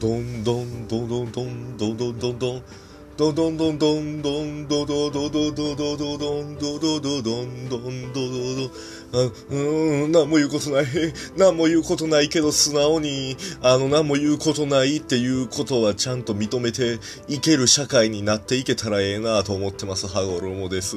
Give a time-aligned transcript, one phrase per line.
[0.00, 2.62] どんどんどんどんどんどんどんどんどん
[3.18, 8.70] どんどんどんどんどんどんどどどどどどんどどどどんどんどどど
[9.12, 9.56] あう
[10.08, 10.86] ん何も言うことない
[11.36, 16.98] 何も言うことないけど素直にあの何も言うことないっていうことはちゃんと認めて
[17.28, 20.96] いける社会になっていけたらええなと思ってますハゴロモです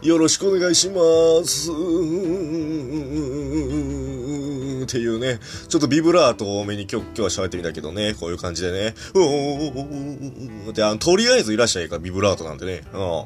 [0.00, 1.02] よろしくお願いしま
[1.44, 1.70] す
[4.88, 5.38] っていうね、
[5.68, 13.24] ちょっとビブラート多めに今日今日は喋ってみたけどね、こういう感じでね、うーで、あの、とりあえずいらっしゃいかビブラートなんてね、うん。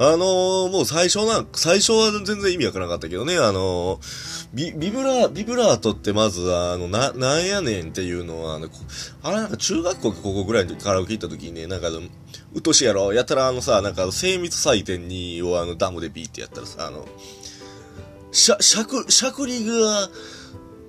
[0.00, 8.68] あのー、もう最初な、最初は全然意味わからなかったけどね、あのー、ビ、ビブラ、ビブラートってまず、あの、な、なんやねんっていうのは、あの、
[9.22, 12.00] あれなんか中学校か高校ぐらいの時カラオケ行った時にね、なんか、う
[12.58, 17.06] っとしいやろ、やったらあのさ、なんか精密採点にをあの、ダムでビーってやったらさ、あの、
[18.30, 20.10] しゃ、しゃく、しゃくりが、なんか、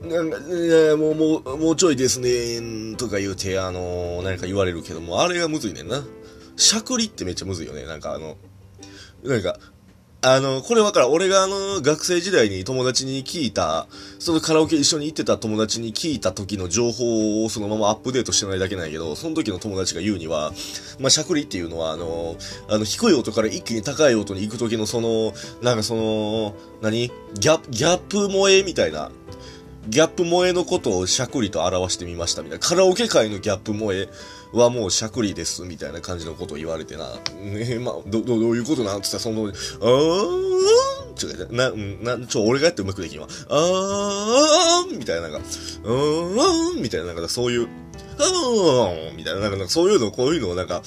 [0.01, 6.03] もう、もう、もうちょいですね、とか言うて、あの、何か言われるけども、あれがむずいねんな。
[6.55, 7.85] しゃくりってめっちゃむずいよね。
[7.85, 8.37] なんかあの、
[9.23, 9.57] なんか、
[10.21, 11.11] あの、これわからん。
[11.13, 13.87] 俺があの、学生時代に友達に聞いた、
[14.19, 20.51] そのカラオケ一緒に行ってた友達に聞いた時の情報をそのままアップデートしてないだけなんやけど、その時の友達が言うには、
[20.99, 22.35] まあ、しゃくりっていうのは、あの、
[22.67, 25.31] あの、低い音から一気に高い音に行く時のその、
[25.61, 27.09] なんかその、何？
[27.39, 29.11] ギャップ、ギャップ萌えみたいな、
[29.87, 32.67] ギャップ萌えのことをしゃくりと表してみましたみたいな。
[32.67, 34.09] カラオケ界のギャップ萌え
[34.51, 37.15] はもうしゃくりです、みたいな感じのことを言われてな。
[37.35, 43.27] ね まあ、ど、ど、どういうことなんつったら、その、あーんちょ、な、な、ちょ、俺がやってうまくできんわ。
[43.49, 45.47] あーんみたいな、なんか、
[45.83, 47.67] うーんみたいな、なんか、そういう、
[48.17, 50.83] あーんみたいな、なんか、そういうの、こういうのをなんか、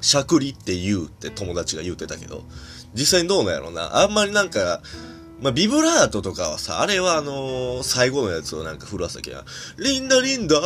[0.00, 2.44] しゃくりって言うって友達が言うてたけど、
[2.94, 4.02] 実際にどうなんやろうな。
[4.02, 4.82] あんまりなんか、
[5.44, 9.44] まあ、ビブラートとかはさ、あれはあのー、最後のやつをなんか振らせきゃ、
[9.76, 10.60] リンダリンダー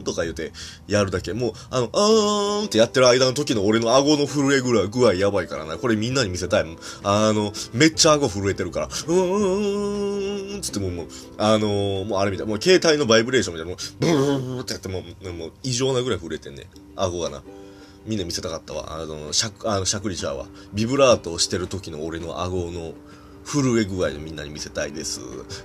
[0.00, 0.50] ンとか言うて
[0.86, 1.34] やるだけ。
[1.34, 5.76] もう、あの、あーんってやってる間の時の俺の顎の震えぐらい具合やばいからな。
[5.76, 6.78] これみんなに見せたいもん。
[7.02, 12.46] あの、めっちゃ顎震えてるから、うーんつってももう、あのー、もうあれみたい。
[12.46, 16.64] もう携帯のバイブレーションみたいな、もう、ブーブーってやってもう、もう異常なぐらい震えてんね。
[16.96, 17.42] 顎がな。
[18.08, 18.98] みんな見せたかったわ。
[19.00, 20.46] あの、しゃくあの、しゃくりちゃうわ。
[20.72, 22.94] ビブラートをしてる時の俺の顎の
[23.44, 25.20] 震え具合でみんなに見せたいです。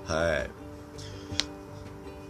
[0.06, 0.52] はい。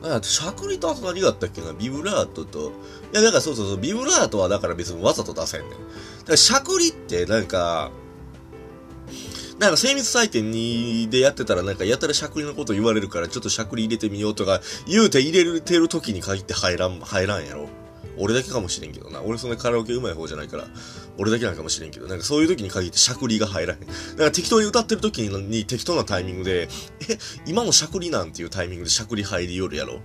[0.03, 1.74] あと、しゃくりとあと何があったっけな？
[1.74, 2.72] ビブラートと、
[3.13, 5.69] いや、だからそうそうそう、ビブラートはだから別にわざと出せんねん。
[5.72, 5.81] だか
[6.28, 7.91] らしゃくりってなんか、
[9.59, 17.69] なんか精密採点にでやってたらなんかやたらしゃくりのこと言われるからちょっとしゃくり入れてみようとか言うて入れてる時に限って入らん、入らんやろ。
[18.18, 19.22] 俺だけかもしれんけどな。
[19.22, 20.68] 俺そんなカラオケ上手い方じゃないから、
[21.18, 23.79] 俺だけなんかもしれんけど、なんかそういう時に限ってしゃくりが入らへん。
[23.79, 23.94] だか
[24.25, 26.69] ら適当に歌ってる時に適当なタイミングで、
[27.09, 30.00] え、今のしゃくりなんていうタイミングでしゃくり入りよるやろ。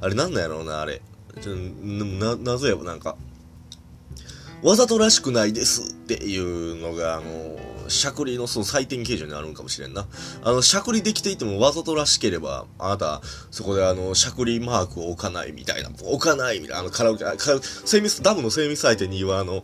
[0.00, 1.02] あれなんなんやろうな、あれ。
[1.40, 3.16] ちょな、謎やわ、なんか。
[4.62, 7.58] わざとらしくないですっていうのが、あの
[7.88, 10.06] しゃくりのその採点形状にあるんかもしれんな。
[10.42, 17.24] あの、しゃくりできていてもわざとらしければ、あなた、そこであの、しゃくりマークを置かないみたいな、置かないみたいな、あの、カラオケ、
[17.84, 19.62] 精密、ダムの精密採点にはあの、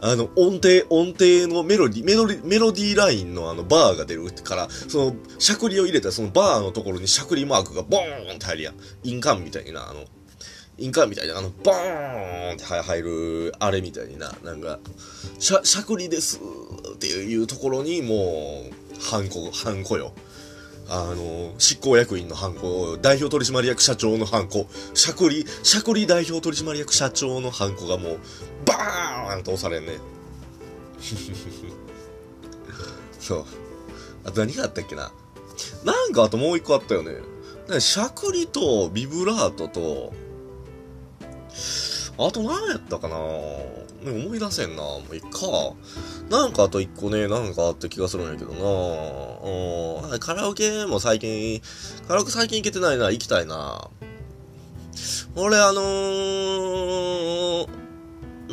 [0.00, 8.74] あの、音程、音程のメロディ、メロディ、メロディラインのあの、バーが出るから、その、しゃくりを入れたそのバーのところにしゃくりマークがボーンって入るやん。
[9.02, 10.04] 印鑑みたいな、あの、
[10.78, 14.78] 印鑑みたいな、あの、ボーンって入る、あれみたいにな、なんか、
[15.38, 16.40] しゃ、しゃくりです
[16.94, 20.12] っていうところにもう、ハンコ、ハンコよ。
[20.88, 28.18] あの、執行役員のハンコ、代表取締役社長のハンコ、しゃくり、しゃくり代表取締役社長のハンコがもう、
[28.66, 29.98] バーンと押されんね。
[33.18, 33.44] そう。
[34.24, 35.12] あと何があったっけな。
[35.84, 37.12] なんかあともう一個あったよね。
[37.80, 40.12] しゃくりとビブラートと、
[42.16, 43.16] あと何やったかな？
[43.16, 44.82] 思い出せんな。
[44.82, 45.28] もういっか。
[46.30, 50.18] なんかあと一個ね、なんかあった気がするんやけどな。
[50.18, 51.60] カラオケも最近、
[52.06, 53.10] カラオケ最近行けてないな。
[53.10, 53.88] 行きたいな。
[55.36, 57.13] 俺あのー、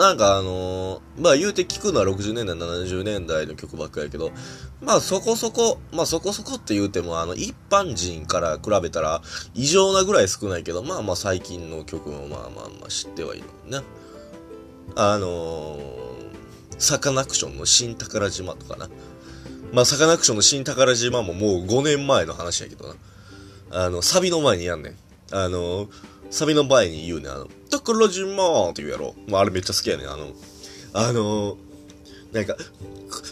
[0.02, 4.32] なんかあのー、まあ言うて聞くのは60年代、70年代の曲ばっかりやけど、
[4.82, 9.22] まあそこそこ、まあそこそこって言うても、あの、一般人から比べたら
[9.54, 13.82] 異常なぐらい少ないけど、まあまあ最近の曲もまあまあまあ知ってはいるね。
[14.96, 15.80] あのー、
[16.80, 18.90] サカナクションの新宝島とかな。
[19.72, 22.96] まあサカナクションの新宝島ももう5年前の話やけどな。
[23.86, 24.96] あの、サビの前にやんねん。
[25.32, 29.14] あのー、サビの前に言うね、あの、宝島って言うやろ。
[29.28, 30.06] まああれめっちゃ好きやね。
[30.08, 30.28] あの、
[30.94, 32.56] あのー、なんか、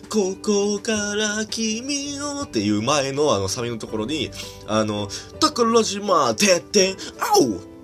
[0.10, 4.30] ここから君をっていう前のあのサビのところに、
[4.68, 5.08] あの、
[5.40, 6.98] 宝島、てってん、あ
[7.40, 7.79] お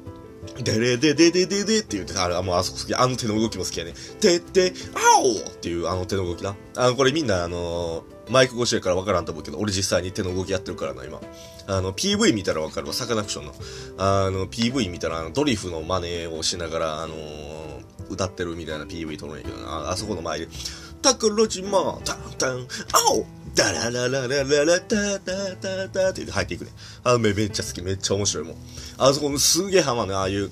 [0.63, 2.95] デレデデデデデって言ってあれ、もうあそこ好き。
[2.95, 3.94] あの手の動きも好きやね。
[4.19, 6.56] てって、あおっていうあの手の動きな。
[6.75, 11.21] あの、これみんなあのー、マイク越しやからわからんと思うけど、俺実際に手の動きやってるからな、今。
[11.68, 13.53] あの、PV 見たらわかるわ、サカナクションの。
[13.97, 19.89] あの、PV 見たら、あの、ドリフの真似をしながら、あのー、歌ってるみたいな PV 撮るんやけどな。
[19.91, 20.48] あそこの前で、
[21.05, 26.71] タクロジマタンタン、あおダララララララタタタタって入っていくね。
[27.03, 28.55] あめめっちゃ好き、めっちゃ面白いもん。
[28.97, 30.49] あそこのすげえハマんねああいう、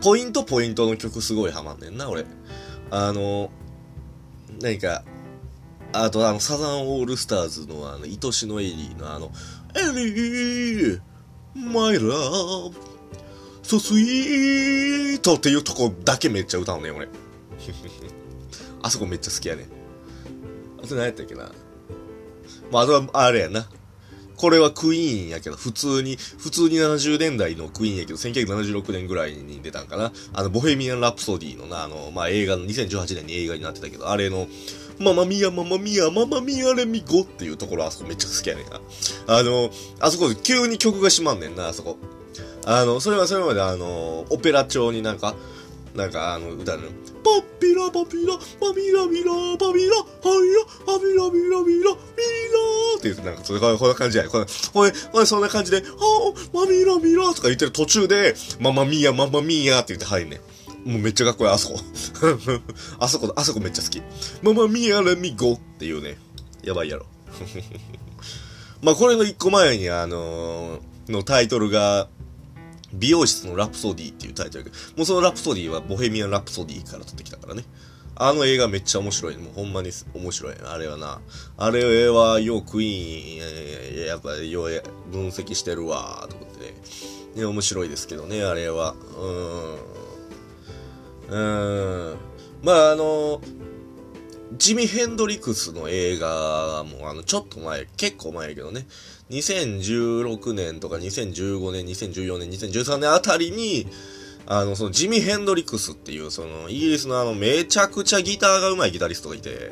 [0.00, 2.24] ポイントポイントの曲すごいハマんねんな、俺。
[2.90, 3.50] あの、
[4.62, 5.04] 何か、
[5.92, 9.32] あとあの、サザンオールスターズのあの、愛しのエリーのあの、
[9.76, 11.00] エリー、
[11.54, 12.06] マイラブ、
[13.62, 17.06] so sweet っていうとこだけめっちゃ歌うね、俺。
[18.84, 19.66] あそこめっちゃ好きやね。
[20.82, 21.50] あと何やったっけな。
[22.70, 23.66] まあ、あとは、あれやな。
[24.36, 30.12] これはクイーンやけど、普通に、普通に70年代のクイーンやけど、1976年ぐらいに出たんかな。
[30.34, 34.46] あの、ボヘミアン・ラプソディのな、あの、まあ、映画の、2018年に映画になってたけど、あれの、
[34.98, 38.80] ママミヤ、ママミヤ、ママミヤレミゴっていうところ、あそこめっちゃ好きやねんな。
[39.26, 41.96] あの、あそこで急に曲が閉まんねんな、あそこ。
[42.66, 45.34] あの、それはそれまであの、オペラ調になんか、
[45.94, 46.82] なんかあの、歌の、
[47.24, 54.28] パッピラパピラ、パミラミラ、パミラ、ハイラ、ハミラミラミラ、ミラーって言うとなんか、それこんな感じや。
[54.28, 60.40] これ、これ、これそんな感じで、はあ、マミラミラとか言ってる途中で、ママミヤ、ママミヤって言って入んね。
[60.84, 61.80] もうめっちゃかっこいい、あそこ。
[63.00, 64.02] あそこ、あそこめっちゃ好き。
[64.42, 66.18] ママミヤレミゴっていうね。
[66.62, 67.06] やばいやろ。
[68.82, 72.08] まあこれの一個前にあのー、のタイトルが、
[72.98, 74.64] 美容室のラプソディっていうタイトル
[74.96, 77.64] もうそのラプソディはボヘミアン・ラプソディから取ってきたからね。
[78.16, 79.36] あの映画めっちゃ面白い。
[79.38, 80.54] もうほんまに面白い。
[80.64, 81.20] あれはな。
[81.56, 86.74] あれはようクイーン、やっぱよう分析してるわ、と思ってね。
[87.34, 88.92] ね、面白いですけどね、あれは。
[88.92, 89.94] うーん。
[91.28, 92.16] うーん。
[92.62, 93.40] まああの、
[94.56, 98.86] ジミ・ヘンドリクスの映画も、あの、ちょっと前、結構前やけどね、
[99.38, 103.86] 2016年とか2015年、2014年、2013年あたりに、
[104.46, 109.70] あの、そのジミ・ヘンドリックスっていう、その、イギリスのあの、めちゃくちゃギターが上手いギタリストがいて、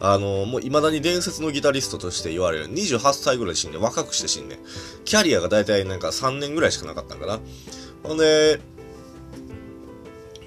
[0.00, 2.72] あの、もう未だに伝説のギタリストとして言われる。
[2.72, 4.58] 28歳ぐらい死んで、若くして死んで。
[5.04, 7.38] キャリアがだいたいなんか3年ぐらいしかなかったんかな。
[8.02, 8.60] ほんで、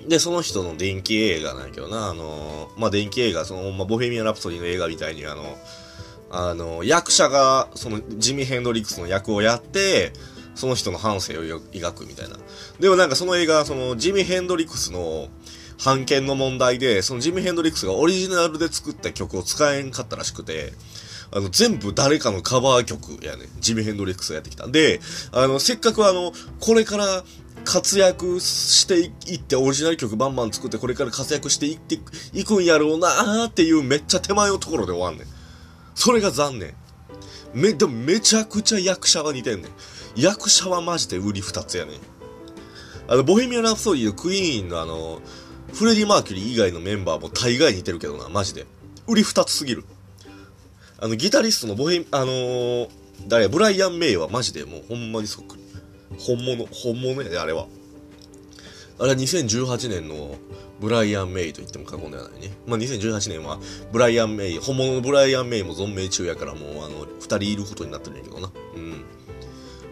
[0.08, 5.44] で、その人の電気映画なんやけどな、あの、まあ、電気映画、その、まあ、ボヘミアン・ラプソディの映画みたいに、あの、
[6.36, 10.14] あの、役者が、その、ジミ・ヘンドリックスの役をやって、
[10.56, 12.38] その人の半生を描くみたいな。
[12.80, 15.30] でもなんかその映画、その、ジミ・ヘンドリックスの、
[15.78, 20.74] 判権の問題で、そのジミ・ヘンドリックスがオリジナルで作った曲を使えんかったらしくて、
[21.32, 23.46] あの、全部誰かのカバー曲やね。
[23.60, 24.68] ジミ・ヘンドリックスがやってきた。
[24.68, 25.02] で、
[25.32, 27.24] あの、せっかくあの、これから
[27.66, 29.00] 活躍して
[29.32, 32.00] いって、オリジナル曲バンバン作って、これから活躍していって
[32.34, 35.28] いくんやろうなーっていうめっちゃ手前のところで終わんねん。
[35.96, 36.74] それが残念。
[37.54, 39.72] め、でもめちゃくちゃ役者は似てんねん。
[40.16, 42.00] 役者はマジで売り二つやねん。
[43.08, 45.22] あの、ボヘミアン・ラプソディのクイーンのあの、
[45.74, 48.66] フレディ・マーキュリー以外のメンバーも大概似てるけどな、マジで。
[49.08, 49.84] 売り二つすぎる。
[51.00, 52.90] あの、ギタリストのボヘミ、あのー、
[53.28, 55.64] 誰ブライアン・メイはマジでもうほんまにそっくり。
[56.18, 57.68] 本物、本物やで、あれは。
[59.04, 60.38] あれは2018年の
[60.80, 62.52] ブライアン・メイと言っても過言ではないね。
[62.66, 63.60] まあ、2018年は、
[63.92, 68.50] ブライアン・メイ、本物のブライアン・メイも存命中やから、もう、あの、二人いることになってるんやけどな。
[68.76, 69.04] うん。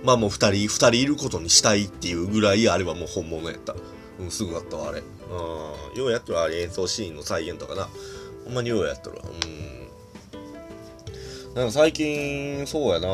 [0.05, 3.75] まあもう二人、二人いることにしたいっていうぐらい、あれはもう本物やった。
[4.17, 4.99] うん、すぐあったわ、あれ。
[5.01, 5.99] うん。
[5.99, 7.89] ようやっとるあれ演奏シーンの再現とかな。
[8.45, 9.23] ほんまにようやっとるわ。
[9.25, 9.47] う
[11.49, 11.53] ん。
[11.53, 13.07] なんか最近、そうやな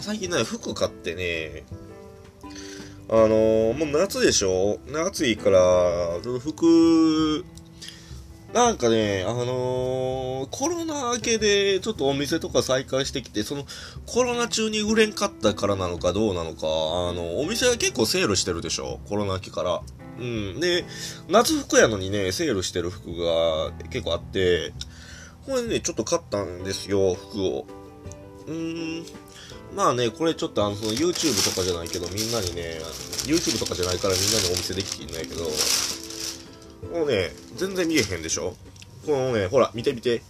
[0.00, 1.66] 最近ね、服買ってね、
[3.08, 4.80] あのー、もう夏でしょ？
[4.88, 5.60] 夏いいから、
[6.40, 7.44] 服、
[8.52, 13.64] なんかね、あのー、コロナ明けでちょっとお店とか再開してきて、その
[14.06, 18.98] コロナ中に売れんかったからなのかどうなのか、あの、お店は結構セールしてるでしょ？
[19.08, 19.82] コロナ明けから。
[20.18, 20.58] うん。
[20.58, 20.84] で、
[21.28, 24.72] 夏服やのにね、セールしてる服が結構あって、
[25.44, 27.66] これね、ちょっと買ったんですよ、服を。
[28.48, 29.06] うーん。
[29.76, 32.80] まあね、これちょっとあの、その YouTube とかじゃないけど、みんなにね、
[33.26, 35.44] YouTube とかじゃないからみんなにお見せできていないけど、
[36.98, 38.56] もうね、全然見えへんでしょ？
[39.04, 40.22] このね、ほら、見て見て。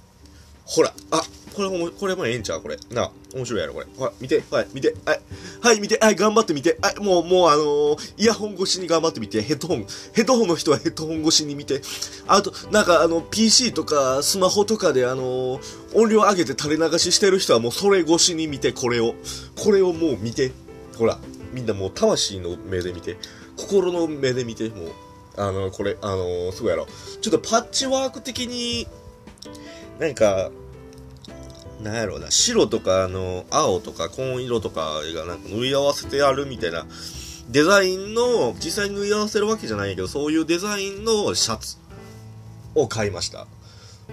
[0.66, 1.22] ほら、あ、
[1.54, 2.60] これも、これもええんちゃう？
[2.60, 2.76] これ。
[2.90, 3.86] な、面白いやろ、これ。
[3.96, 5.20] ほら、見て、はい、見て、はい、
[5.62, 11.80] はい、見て、はい、頑張って見て、はい、もう、もう、あのー、イヤホン越しに頑張って見て、ヘッドホン、ヘッドホンの人はヘッドホン越しに見て、
[12.26, 15.60] あと、なんか、あの、PC とか、スマホとかで、あのー、
[15.94, 19.14] 音量上げて垂れ流ししてる人はもうそれ越しに見て、これを。
[19.56, 20.52] これをもう見て。
[20.98, 21.18] ほら、
[21.52, 23.16] みんなもう魂の目で見て、
[23.56, 24.90] 心の目で見て、もう、
[25.36, 26.86] あの、これ、あのー、すごいやろ。
[27.20, 28.86] ちょっとパッチワーク的に、
[29.98, 30.50] なんか、
[31.82, 36.86] なんやろうな、白とか、あの、青とか紺色とかがなんか縫い合わせてあるみたいな、
[37.48, 41.76] デザインの、実際に縫い合わせるわけじゃないけど、そういうデザインのシャツ
[42.74, 43.46] を買いました。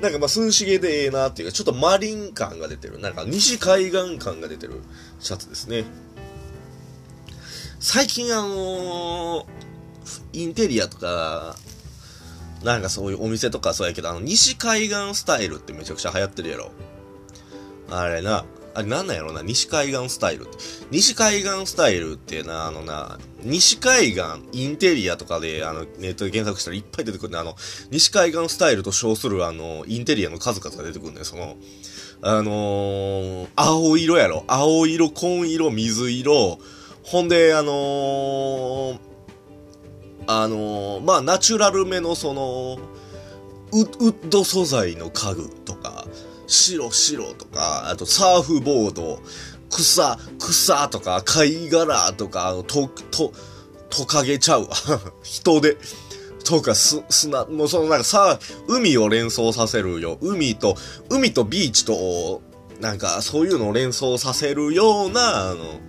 [0.02, 3.00] なんかまあ、涼しげでええなっていうか、ちょっとマリン感が出てる。
[3.00, 4.82] なんか西海岸感が出てる
[5.20, 5.86] シャツですね。
[7.80, 9.46] 最近あのー、
[10.34, 11.56] インテリアとか、
[12.64, 16.72] なんかそういうお店とかそうやけど、あの、西海岸スタイルってめちゃくちゃ流行ってるやろ。
[17.90, 20.58] あれな、あれなんなんやろな、西海岸スタイルって。
[20.90, 24.22] 西海岸スタイルってな、あのな、西海岸
[24.54, 27.38] インテリアとかで、あの、ネットで検索したらいっぱい出てくるね。
[27.38, 27.56] あの、
[27.92, 31.26] 西海岸スタイルと称するあの、インテリアの数々が出てくるんだよ。
[31.26, 31.58] その、
[32.22, 34.46] あのー、青色やろ。
[34.48, 36.60] 青色、紺色、水色。
[37.04, 39.00] ほんで、あのー、
[40.28, 42.78] あのー、まあ、ナチュラルめのその、
[43.72, 46.06] ウッド素材の家具とか、
[46.48, 49.20] 白白とか、あとサーフボード、
[49.70, 53.34] 草、草とか、貝殻とか、あの、と、と、
[53.90, 54.70] トカゲちゃうわ。
[55.24, 55.78] 人で。
[56.44, 60.18] とか、す、砂、もうそのなんかさ、海を連想させるよ。
[60.22, 60.78] 海と、
[61.10, 62.42] 海とビーチと、
[62.80, 65.80] なんかそういうのを連想させるような、あの、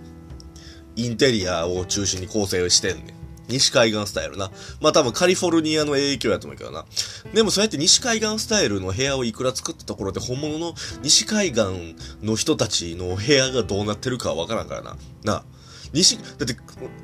[0.95, 3.14] インテリアを中心に構成してんね。
[3.47, 4.51] 西海岸スタイルな。
[4.81, 6.85] まあ多分カリフォルニアの影響やと思うけどな。
[7.33, 10.73] でもそうやって西海岸スタイルの部屋をいくら作ったところで本物の
[11.03, 14.97] 西海岸の人たちの部屋がどうなってるかはわからんからな。
[15.23, 15.43] な
[15.93, 16.57] 西、だって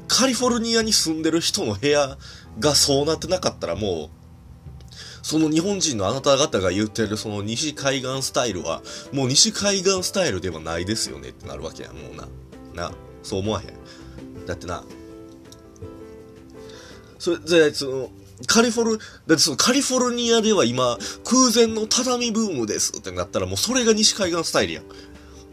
[0.07, 2.17] カリフォルニアに住んでる人の部屋
[2.60, 4.21] がそうなってなかったらもう、
[5.24, 8.81] その日本人のあなた方が言ってるその西海岸スタイルは、
[9.13, 12.27] もう西海岸スタイルではないですよねってなるわけや、もうな。
[12.89, 12.91] な、
[13.24, 14.45] そう思わへん。
[14.45, 14.83] だってな、
[17.22, 18.10] それで、その、
[18.48, 24.84] カリフォル、だってそのカリフォルニアでは今、空前の畳ブームですってなったらもうそれが西海岸スタイルやん。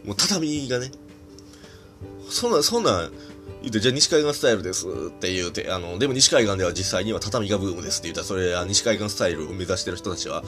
[0.03, 0.89] もう畳がね。
[2.27, 3.11] そんな、そんな、
[3.61, 10.43] 言うて、じゃあ西海岸スタイルですって言うて、あの、でも西海岸では実際には畳がブームですって言ったら、それ、西海岸スタイルを目指してる人たちは、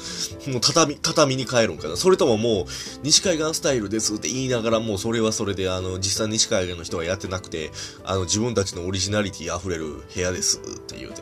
[0.47, 1.97] もう畳、畳に変えるんかな。
[1.97, 2.65] それとももう、
[3.03, 7.71] 西海岸スタイルですって言いながら、もうそれはそれで、あの、実際西海岸の人はやってなくて、
[8.05, 11.21] あの、自分たちのオリジナリティ溢れる部屋ですって言うて、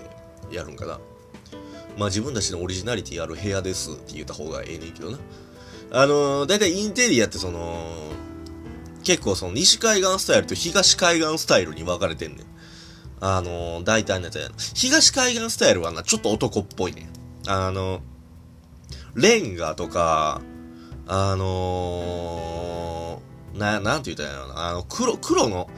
[0.51, 0.99] やるんかな。
[1.97, 5.19] まあ自分たちのオリジナリティある部屋ですって言った方がええねんけどな。
[5.91, 8.13] あのだいたいインテリアってその、
[9.03, 12.45] 結構その西海岸スタイルと東海岸スタイルに分かれてんねん。
[13.21, 14.49] あのー、大体のやつや。
[14.75, 17.09] 東海岸スタイルはな、ちょっと男っぽいね
[17.47, 18.01] あの、
[19.15, 20.41] レンガとか、
[21.07, 25.69] あのー、な、なんて言ったらいいのあの、黒、黒の、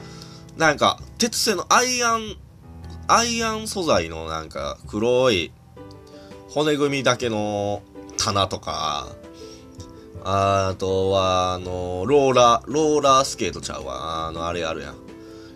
[0.56, 2.36] なんか、鉄製のアイアン、
[3.08, 5.52] アイアン素材のなんか、黒い、
[6.50, 7.82] 骨組みだけの
[8.18, 9.08] 棚とか、
[10.24, 14.26] あとは、あの、ローラー、ローラースケートちゃうわ。
[14.28, 14.96] あの、あれあるやん。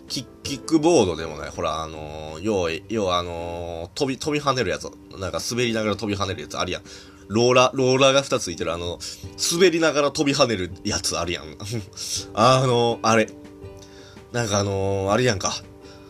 [0.07, 0.21] キ
[0.55, 4.89] ックボードでもない、ほら、あの、要、要はあの、飛び、飛び跳ねるやつ。
[5.19, 6.83] なんか滑りながら飛び跳ねるやつあるやん。
[7.27, 8.99] ローラ、ローラーが2ついてる、あの、
[9.51, 11.43] 滑りながら飛び跳ねるやつあるやん。
[12.33, 13.29] あの、あれ。
[14.31, 15.53] なんかあの、あれやんか。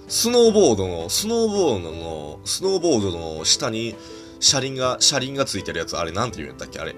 [0.07, 3.95] スノーボードの、スノーボードの、スノーボードの下に
[4.39, 6.79] 車輪が、車輪がついてるやつ、あれなんて言うんだっけ？
[6.79, 6.95] あれ。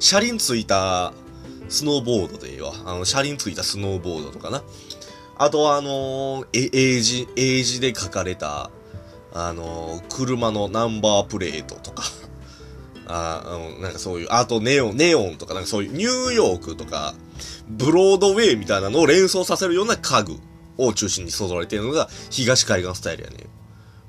[0.00, 1.12] 車輪ついた
[1.68, 2.72] スノーボードでいいわ。
[2.84, 4.62] あの、車輪ついたスノーボードとかな。
[5.36, 8.70] あとは、あのー、え、英字、英字で書かれた、
[9.32, 12.04] あのー、車のナンバープレートとか。
[13.08, 17.14] ああの、なんかそういう、あとネオン、ネオンとか、なんかそういうニューヨークとか、
[17.68, 20.36] ブロードウェイみたいなのを連想させるような家具
[20.78, 23.46] を中心にそぞれているのが東海岸スタイルやね。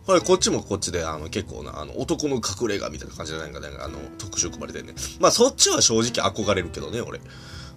[0.07, 4.93] これこっちもこっちで、あの、結構な、あの、男の隠れ家みたいな感じじゃないかね、あの、特集組まれてね。
[5.19, 7.19] まあ、そっちは正直憧れるけどね、俺。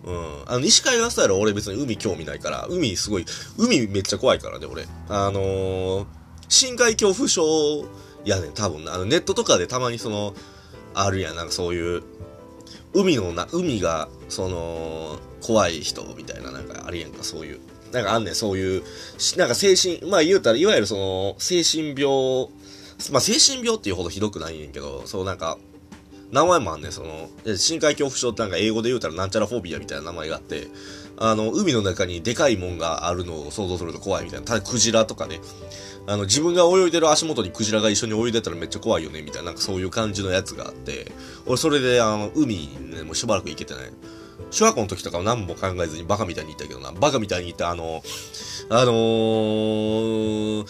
[0.04, 0.42] うん。
[0.46, 3.26] あの、西海岸スタイル俺別に海興味ないから、海すごい、
[3.58, 4.86] 海めっちゃ怖いからね、俺。
[5.08, 6.06] あのー、
[6.48, 7.84] 深海恐怖症
[8.24, 10.36] やねん、多分あの、ネットとかでたまにその、
[10.94, 12.04] あるやん、なんかそういう、
[12.94, 17.60] 海のな、海が、その、怖い人みたいな、なんかありやんか、そういう。
[17.92, 18.82] なんかあんねん、そういう、
[19.36, 22.48] なんか精神、まあ言うたら、いわゆるその、精神病、
[23.10, 25.58] まあ精神病っていうほどひどくないねんけど、そうなんか、
[26.32, 30.68] 名前もあんねん、その、深海恐怖症ってなんか英語で言うたらなんちゃらフォービアみたいな名前があって、
[31.16, 34.46] あの、海の中にでかいもんがあるのを想像すると怖いみたいな。
[34.46, 35.40] ただクジラとかね、
[36.06, 41.10] あの、自分が泳いでる足元にクジラが一緒に泳いでたらめっちゃ怖いよね、みたいな、なんかそういう感じのやつがあって、
[41.46, 43.92] 俺それで、あの、海ね、もうしばらく行けてない。
[44.50, 48.02] 小学校の時とかは何も考えずにバカみたいに言ったけどな、バカみたいに言ったあの、
[48.70, 50.66] あのー、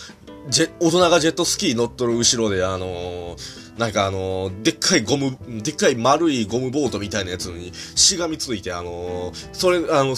[0.48, 10.14] ジェ、大人がジェットスキー乗っとる後ろで、あのー、なんかあのー、でっかいゴム、でっかい丸いゴムボートみたいなやつにしがみついて、あの、それ、あの、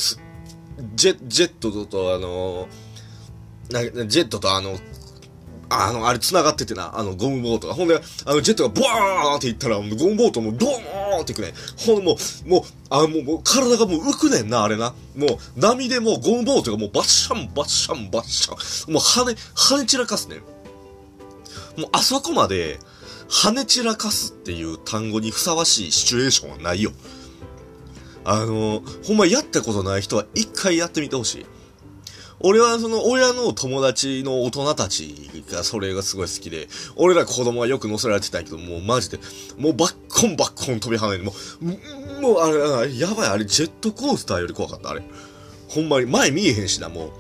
[0.94, 2.68] ジェ、ジェットと、あの
[4.06, 4.78] ジェットとあの、
[5.72, 7.74] あの、あれ繋がっててな、あの、ゴムボートが。
[7.74, 11.54] ほんで、あの、ジェットがボーンっていったら、ゴムボートもドーンっていくね。
[11.78, 14.94] ほんもう、もう、あもう、もう体がもう浮くねんな、あれな。
[15.16, 15.26] も
[15.56, 18.92] う、波でもうゴムボートがもうバッシャン、バッシャン、バッシャン。
[18.92, 20.40] もう跳ね、跳ね散らかすね。
[21.76, 22.78] もう、あそこまで、
[23.28, 26.92] 跳ね散らかすっていう単語にふさわしいシチュエーションはないよ。
[28.24, 31.46] あの、ほんまやったことない人は一回やってみてほしい。
[32.44, 39.18] 俺はその親の友達の大人たちがそれがすごい好きで、俺ら子供はよく乗せられてたんやけど、もうマジで、
[39.58, 41.24] もうバッコンバッコン飛び跳ねる。
[41.24, 45.02] もう、もうあれ、やばい、あれジェットコースターより怖かった、あれ。
[45.68, 47.10] ほんまに、前見えへんしな、もう。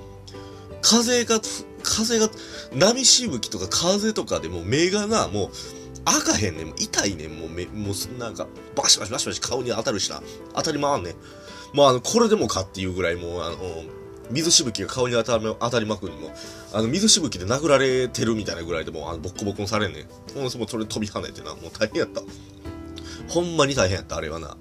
[0.82, 1.40] 風が、
[1.82, 2.28] 風が、
[2.74, 5.50] 波しぶきとか風とかでもう目がな、もう、
[6.04, 6.74] 開かへんねん。
[6.78, 7.38] 痛いねん。
[7.38, 10.20] もう目、もうなんか、バシバシバシバシ顔に当たるしな。
[10.54, 11.14] 当たり回んねん。
[11.76, 13.56] もうあの、これでもかっていうぐらいもう、あの、
[14.32, 16.30] 水しぶきが顔に当た当たりまくるの
[16.72, 20.06] あの、水しぶきで殴られてるみたいなぐらいでもあの、ボッコボコにされんねん。
[20.34, 22.22] ほんそもそれ飛び跳ねてな、もう大変やった。
[23.28, 24.56] ほんまに大変やった、あれはな。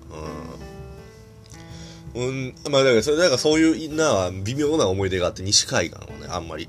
[2.13, 2.23] うん。
[2.27, 6.67] うん、まあだからそれ、だからそういうな、微妙な思い出があって、西海岸はね、あんまり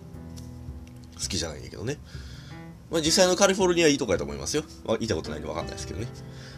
[1.21, 1.99] 好きじゃないんやけどね。
[2.91, 4.65] まあ実際のカリフォルニアいいとこやと思いますよ。
[4.85, 6.07] まあ、いたことないんでわかんないですけどね。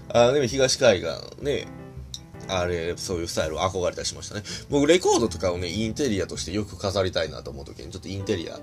[0.09, 1.67] あでも東海岸ね、
[2.49, 4.43] あれ、そういうスタイルを憧れたりしましたね。
[4.71, 8.59] 僕、レコードとかをね、インテリアとしてよく飾りたいなと思うときに、ちょっとインテリア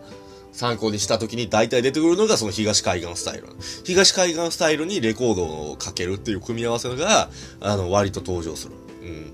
[0.52, 3.48] 参考にしたときに大体出てくるのがその東海岸スタイル。
[3.84, 7.30] 東海岸スタイルにレコードをかけるっていう組み合わせが、
[7.62, 8.74] あの、割と登場する。
[9.02, 9.32] うん。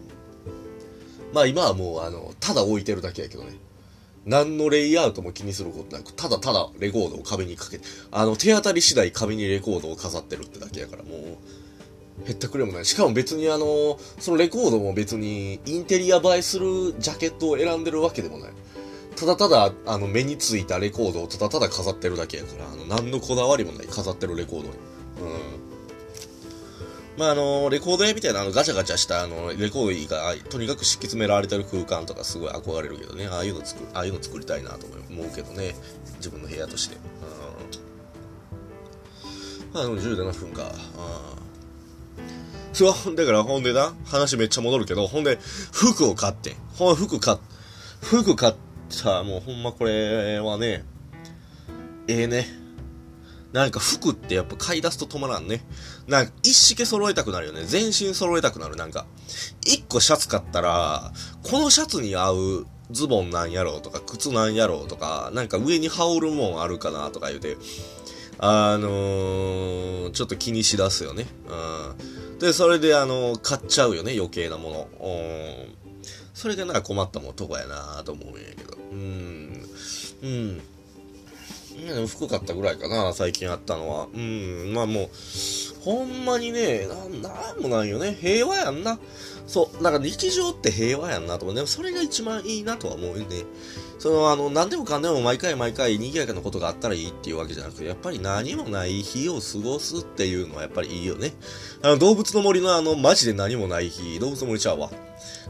[1.34, 3.58] まあ今はもう、あの、ただ置いてるだけやけどね。
[4.25, 11.38] 何のレイアウトも気にすることなく、ただただレコードを壁にかけて、あの、手当たり次第壁にレコードを飾ってるってだけやから、もう、
[12.25, 12.86] へったくれもない。
[12.86, 18.51] しかも別にあの、そのレコードも別にインテリア映えするジャケットを選んでるわけでもない。
[19.16, 24.74] ただただ、あの、目についたレコードをただただ飾ってるだけやから、あの、何のこだわりもない飾ってるレコードに。
[24.74, 25.68] うん。
[27.18, 35.74] まあ、あの、レコード屋みたいなあのガチャガチャしたあの、レコードが、とにかく敷き詰められてる空間とかすごい憧れるけどね、ああいうの作、ああいうの作りたいなと思うけどね、
[36.18, 36.96] 自分の部屋として。
[36.96, 37.01] うん。
[39.74, 40.64] まあの、17分か。
[40.64, 41.47] うん。
[42.74, 45.40] そう、だからほんでな、話めっちゃ戻るけど、ほんで、
[45.72, 46.56] 服を買って。
[46.75, 47.38] ほん服買っ、
[48.01, 48.53] 服買っ
[49.03, 50.86] たもうほんまこれはね、
[52.08, 52.48] ええー、ね。
[53.53, 55.62] なんか服ってやっぱ買い出すと止まらんね。
[56.08, 57.64] なんか一式揃えたくなるよね。
[57.64, 58.75] 全身揃えたくなる。
[58.75, 59.06] なんか、
[59.66, 61.12] 一個シャツ買ったら、
[61.44, 67.58] このシャツに合うズボンなんやろうとか、靴なんやろうとか、なんか上に羽織るもんあるかなとか言うて、
[68.40, 71.25] あのー、ちょっと気にしだすよね。
[71.50, 72.26] うん。
[72.40, 74.88] で、それであの、買っちゃうよね、余計なもの。
[75.02, 75.10] う
[75.66, 75.78] ん。
[76.34, 78.78] それがなんか困ったもんとこやなと思うんやけど。
[78.92, 79.70] うん。
[80.24, 80.62] うん。
[81.86, 84.08] でも服買ったぐらいかな、最近あったのは。
[84.14, 85.10] うん、まあもう、
[85.82, 86.88] ほんまにね、
[87.22, 88.18] な、なんもないよね。
[88.20, 89.00] 平和やんな。
[89.48, 91.56] そう、なんか日常って平和やんなと思う。
[91.56, 93.46] でもそれが一番いいなとは思うよね。
[94.00, 101.33] その、あの、何でもかんでも毎回毎回賑やかなことがあったらいいっていうわけじゃなくて、やっぱり何もない日を過ごすっていうのはやっぱりいいよね。
[101.81, 104.92] あの、動物の森のあの、マジで何もない日、動物の森ちゃうわ。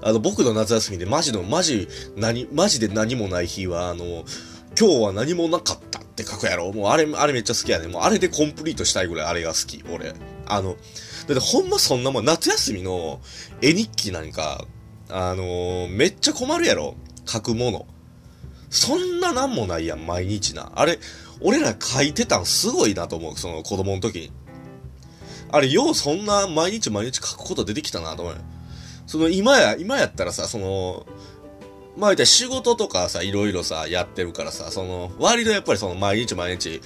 [0.02, 4.24] あの、僕の夏休みでマジの、マジ、何、マジで何もない日は、あの、
[4.80, 6.72] 今日は何もなかったって書くやろ。
[6.72, 7.88] もうあれ、あれめっちゃ好きやね。
[7.88, 10.14] もうあれでコンプリートしたいぐらいあれが好き、俺。
[10.46, 13.20] あの、だってほんまそんなもん、夏休みの
[13.62, 14.66] 絵日記なんか、
[15.10, 16.96] あのー、めっちゃ困るやろ。
[17.26, 17.88] 書くもの。
[18.70, 20.72] そんななんもないやん、毎日な。
[20.76, 21.00] あれ、
[21.40, 24.32] 俺ら書いてたんすごいなと思う、その子供の時に。
[25.50, 28.36] あれ、ようそんな毎日毎日書くこと出てきたなと思う。
[29.06, 31.06] その今や、今やったらさ、その、
[31.96, 36.82] まあ言ったら仕事とかさ、いろいろさ、やってるからさ、その、割とやっぱりその毎日毎日、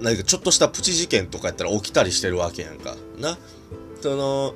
[0.00, 2.96] 何かちょっとしたプチ事件とかやったら起きたりしてるわけやんか。
[3.18, 3.38] な。
[4.00, 4.54] その、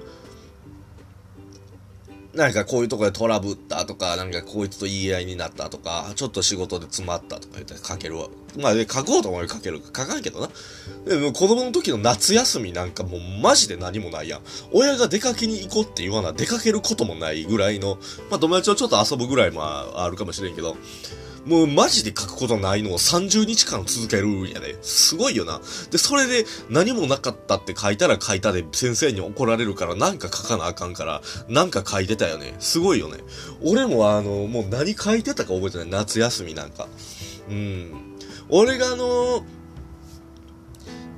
[2.34, 8.28] 何かこういうとこでトラブったとか、何かこいつと言い合いになったとか、ちょっと仕事で詰まったとか言って書けるわ。
[8.58, 9.80] まあで、書こうと思えば書ける。
[9.84, 10.48] 書かんけどな。
[11.06, 14.40] でも子供の時の夏休みなんかもうマジで何もないやん。
[14.72, 17.98] 親が出かけに行こうって言わな、出かけることもないぐらいの、
[18.30, 20.76] まあ友達とちょっと遊ぶぐらいもあるかもしれんけど、
[21.44, 24.78] もうマジで書くことないのを30日間続けるんやで。
[24.82, 25.60] すごいよな。
[25.90, 32.54] で、それで何もなかったって書いたら書いたで先生に怒られるからなんか書かなあかんから、なんか書いてたよね。
[32.58, 33.18] すごいよね。
[33.62, 35.88] 俺もあの、もう何書いてたか覚えてない。
[35.90, 36.88] 夏休みなんか。
[37.48, 38.16] うん。
[38.48, 39.44] 俺があの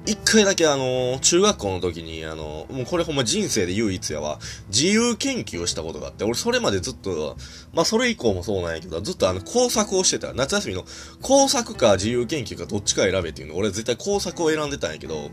[0.07, 4.39] 一回だけあの、中学校の時に、あの、もうこれほんま人生で唯一やわ、
[4.69, 7.37] 自由研究をしたことがあって、俺それまでずっと、
[7.73, 10.35] まあそれ以降もそうなんやけど、ずっとあの工作をしてた。
[10.35, 10.85] 夏休みの
[11.23, 15.31] 工作か自由研究かどっちか選べっていうの、俺絶対工作を選んでたんやけど、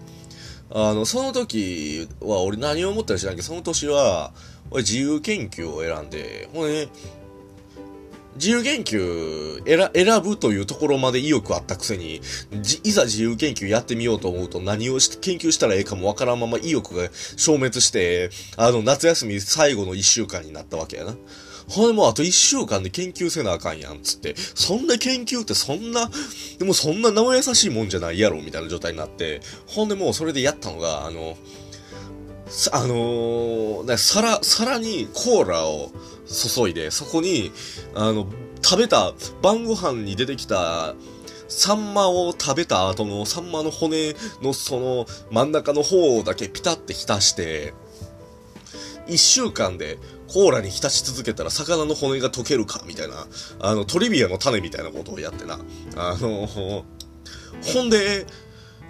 [0.74, 4.32] あの、その時は俺何を思ったら知らんけど、その年は、
[4.70, 6.92] 俺自由研究を選んで、ほんで、ね、
[8.36, 12.22] 自由研究選ぶというところまで意欲あったくせに、
[12.84, 21.16] いざ自由研究やってみようと思うと何をし研究したらええかもわからんまま意欲が消滅して、あの、夏休み最後の一週間になったわけやな。
[21.68, 24.36] ほんでもうあと一週間で研究せなあかんやん、つって。
[24.38, 26.10] そんな研究ってそんな、
[26.58, 31.38] でもそんな生優しいもんじゃないやろ、みたいな状態になって、ほんでもうそれでやったのが、あの、
[32.74, 35.92] あのー、皿、皿にコーラを
[36.32, 37.52] 注いで、そこに、
[37.96, 38.28] あの、
[38.64, 40.96] 食べた、晩ご飯に出てきた、
[41.48, 47.74] サンマを食べた後のサンマの骨のその真ん中の方だけピタって浸して、
[49.08, 53.28] 一週間でコーラに浸し続けたら魚の骨が溶けるかみたいな、
[53.60, 55.60] あの、トリビアの種みたいなことをやってな。
[55.98, 58.26] あの、ほんで、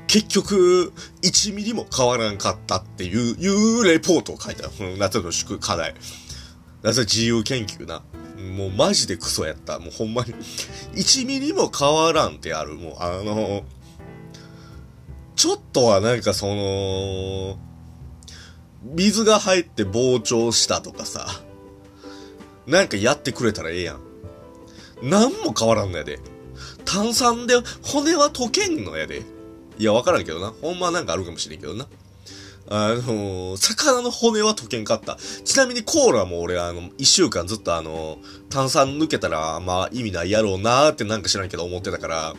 [0.05, 4.69] 結局、1ミリも変わらんかったっていう、いうレポートを書いた。
[4.99, 5.95] 夏の宿課題。
[6.83, 8.01] 夏自由研究な。
[8.57, 9.79] もうマジでクソやった。
[9.79, 10.33] もうほんまに。
[10.93, 12.73] 1ミリも変わらんってある。
[12.75, 13.63] もうあの、
[15.35, 17.59] ちょっとはなんかその、
[18.83, 21.27] 水が入って膨張したとかさ、
[22.65, 23.99] なんかやってくれたらええやん。
[25.03, 26.19] 何も変わらんのやで。
[26.85, 29.21] 炭酸で骨は溶けんのやで。
[29.77, 30.53] いや、わからんけどな。
[30.61, 31.87] ほんまなんかあるかもしれんけどな。
[32.73, 35.17] あのー、魚の骨は溶けんかった。
[35.43, 38.17] ちなみにコーラも俺、あの、一週間ずっとあの、
[38.49, 42.33] 炭酸抜けたら、まあ意味ないやろうなーってなんか知らんけど思ってたから、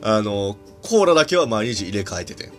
[0.00, 2.50] あの、コーラだけは毎日入れ替えてて。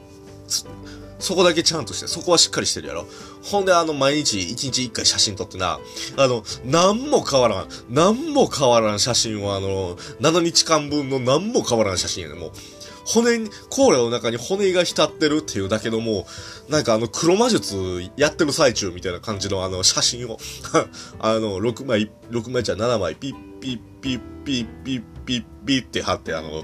[1.20, 3.08] そこだけちゃんとして、そこはしっかりしてるやろ。
[3.44, 5.80] ほんで、あの、毎日、一日一回写真撮ってな、
[6.16, 12.52] あの、なんも変わらん、なんも変わらん写真を、あの、7日間分のなんも変わらん写真やね、もう。
[13.08, 16.26] 骨に、コーラの中に骨が浸ってるっていうだけのも
[16.68, 17.76] う、なんかあの黒魔術
[18.18, 20.38] やってる最中みたいな感じのあの写真を
[21.20, 26.64] あの、6枚、6枚じゃ7枚、ピッピッピッピッピッピッピッって貼ってあの、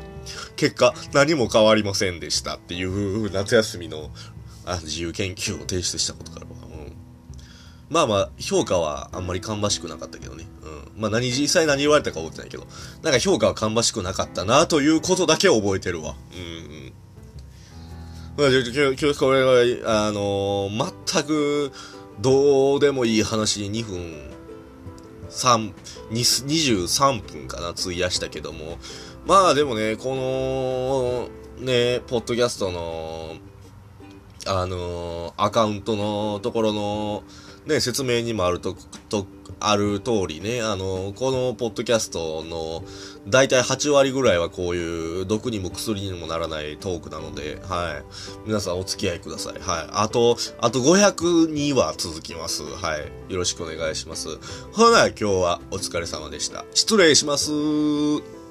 [0.58, 4.12] 結果何も変わりませんでしたっていう夏休みの
[4.65, 6.93] あ自由研究を提出したことからは、うん。
[7.89, 10.45] まあまあ、評価はあんまり芳しくなかったけどね。
[10.97, 12.67] まあ何、実際何言われたか覚えてないけど、
[13.01, 16.15] なんか評価は芳しくなかったなということだけ覚えてるわ。
[16.36, 16.93] うん。
[18.36, 21.71] まあ、今日、今日これは、あのー、全く、
[22.19, 24.34] どうでもいい話に2分、
[25.29, 25.73] 3、
[26.12, 28.77] 23分かな、費やしたけども。
[29.25, 30.15] まあでもね、こ
[31.60, 33.36] の、ね、ポッドキャストの、
[34.45, 37.23] あのー、アカウントのところの、
[37.65, 38.76] ね、説明にもあると、
[39.10, 39.26] と、
[39.60, 42.84] ある通りね、あの、このポッドキャストの、
[43.28, 48.04] だいたい8割ぐらいはこういう毒にも薬にもならないトークなので、はい。
[48.45, 49.54] 皆さんお付き合いください。
[49.60, 49.88] はい。
[49.91, 52.63] あと、あと502は続きます。
[52.63, 53.32] はい。
[53.32, 54.28] よろしくお願いします。
[54.73, 56.65] ほな、今日はお疲れ様でした。
[56.73, 58.42] 失礼します。